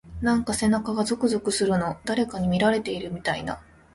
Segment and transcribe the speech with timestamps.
[0.19, 1.95] なんか背中がゾクゾクするの。
[2.05, 3.61] 誰かに見られてるみたいな…。